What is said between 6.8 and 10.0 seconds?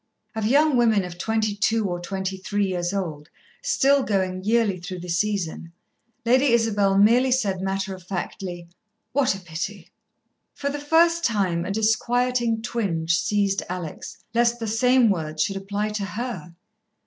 merely said matter of factly: "What a pity!"